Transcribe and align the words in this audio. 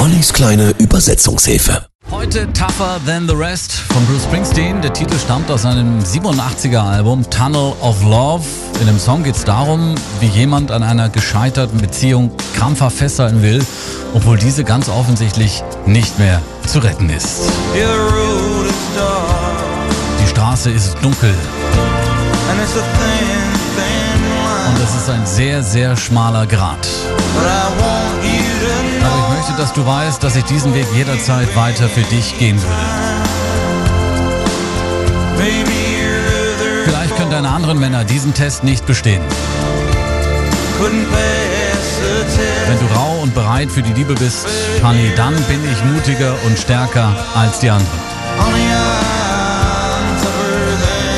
Ollis 0.00 0.32
kleine 0.32 0.70
Übersetzungshilfe. 0.78 1.84
Heute 2.10 2.50
Tougher 2.54 2.98
Than 3.04 3.28
the 3.28 3.34
Rest 3.34 3.72
von 3.72 4.02
Bruce 4.06 4.22
Springsteen. 4.22 4.80
Der 4.80 4.94
Titel 4.94 5.18
stammt 5.18 5.50
aus 5.50 5.60
seinem 5.62 5.98
87er 6.00 6.78
Album 6.78 7.28
Tunnel 7.28 7.74
of 7.82 8.02
Love. 8.02 8.42
In 8.80 8.86
dem 8.86 8.98
Song 8.98 9.24
geht 9.24 9.36
es 9.36 9.44
darum, 9.44 9.94
wie 10.20 10.28
jemand 10.28 10.70
an 10.70 10.82
einer 10.82 11.10
gescheiterten 11.10 11.78
Beziehung 11.82 12.30
krampfhaft 12.56 12.96
festhalten 12.96 13.42
will, 13.42 13.62
obwohl 14.14 14.38
diese 14.38 14.64
ganz 14.64 14.88
offensichtlich 14.88 15.62
nicht 15.84 16.18
mehr 16.18 16.40
zu 16.66 16.78
retten 16.78 17.10
ist. 17.10 17.42
Die 20.22 20.28
Straße 20.28 20.70
ist 20.70 20.96
dunkel 21.02 21.34
und 24.70 24.82
es 24.82 24.94
ist 24.94 25.10
ein 25.10 25.26
sehr, 25.26 25.62
sehr 25.62 25.94
schmaler 25.94 26.46
Grat. 26.46 26.88
Möchte, 29.40 29.56
dass 29.56 29.72
du 29.72 29.86
weißt, 29.86 30.22
dass 30.22 30.36
ich 30.36 30.44
diesen 30.44 30.74
Weg 30.74 30.86
jederzeit 30.94 31.56
weiter 31.56 31.88
für 31.88 32.02
dich 32.02 32.38
gehen 32.38 32.60
würde. 32.60 32.74
Vielleicht 36.84 37.16
können 37.16 37.30
deine 37.30 37.48
anderen 37.48 37.78
Männer 37.78 38.04
diesen 38.04 38.34
Test 38.34 38.64
nicht 38.64 38.84
bestehen. 38.84 39.22
Wenn 42.66 42.78
du 42.80 42.94
rau 42.94 43.20
und 43.22 43.34
bereit 43.34 43.70
für 43.72 43.80
die 43.80 43.94
Liebe 43.94 44.12
bist, 44.14 44.46
Honey, 44.82 45.10
dann 45.16 45.34
bin 45.44 45.60
ich 45.72 45.82
mutiger 45.84 46.34
und 46.44 46.58
stärker 46.58 47.16
als 47.34 47.60
die 47.60 47.70
anderen. 47.70 47.98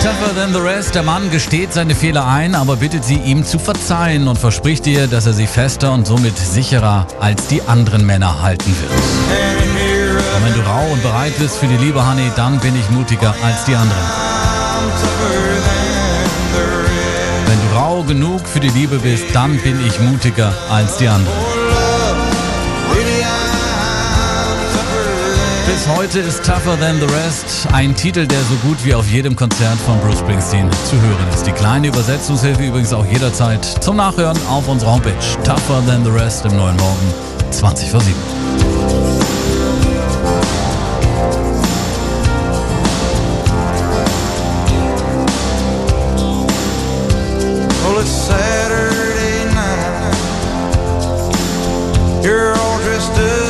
Tougher 0.03 0.35
than 0.35 0.53
the 0.53 0.59
rest. 0.59 0.97
Der 0.97 1.05
Mann 1.05 1.31
gesteht 1.31 1.73
seine 1.73 1.95
Fehler 1.95 2.27
ein, 2.27 2.57
aber 2.57 2.75
bittet 2.75 3.05
sie, 3.05 3.19
ihm 3.19 3.45
zu 3.45 3.61
verzeihen 3.61 4.27
und 4.27 4.37
verspricht 4.37 4.85
ihr, 4.89 5.07
dass 5.07 5.27
er 5.27 5.33
sie 5.33 5.47
fester 5.47 5.93
und 5.93 6.09
somit 6.09 6.37
sicherer 6.37 7.07
als 7.21 7.47
die 7.47 7.63
anderen 7.63 8.05
Männer 8.05 8.43
halten 8.43 8.75
wird. 8.81 8.91
Und 8.91 10.45
wenn 10.45 10.55
du 10.55 10.69
rau 10.69 10.93
und 10.93 11.01
bereit 11.05 11.39
bist 11.39 11.57
für 11.57 11.69
die 11.69 11.77
Liebe, 11.77 12.05
Honey, 12.05 12.33
dann 12.35 12.59
bin 12.59 12.75
ich 12.75 12.91
mutiger 12.91 13.33
als 13.45 13.65
die 13.65 13.77
anderen. 13.77 14.03
Wenn 17.47 17.61
du 17.69 17.77
rau 17.77 18.03
genug 18.03 18.41
für 18.49 18.59
die 18.59 18.71
Liebe 18.71 18.99
bist, 18.99 19.27
dann 19.33 19.57
bin 19.59 19.87
ich 19.87 20.01
mutiger 20.01 20.53
als 20.69 20.97
die 20.97 21.07
anderen. 21.07 21.52
Songs. 25.83 25.97
Heute 25.97 26.21
ist 26.21 26.45
Tougher 26.45 26.79
Than 26.79 26.99
the 26.99 27.07
Rest. 27.15 27.67
Ein 27.73 27.95
Titel, 27.95 28.27
der 28.27 28.41
so 28.41 28.55
gut 28.67 28.85
wie 28.85 28.95
auf 28.95 29.07
jedem 29.09 29.37
Konzert 29.37 29.79
von 29.81 29.99
Bruce 30.01 30.19
Springsteen 30.21 30.71
zu 30.89 31.01
hören 31.01 31.29
ist. 31.33 31.47
Die 31.47 31.53
kleine 31.53 31.89
Übersetzungshilfe 31.89 32.65
übrigens 32.65 32.93
auch 32.93 33.07
jederzeit 33.07 33.65
zum 33.65 33.97
Nachhören 33.97 34.39
auf 34.49 34.69
unserer 34.69 34.93
Homepage. 34.93 35.15
Tougher 35.45 35.85
Than 35.87 36.05
the 36.05 36.11
Rest 36.11 36.45
im 36.45 36.57
neuen 36.57 36.77
Morgen, 36.77 37.15
20 37.51 37.91
vor 37.91 38.01
7. 38.01 38.15
Well, 47.85 48.01
it's 48.01 48.11
Saturday 48.11 49.45
night. 49.55 50.15
You're 52.25 52.55
all 52.55 52.79
dressed 52.79 53.19
up. 53.19 53.42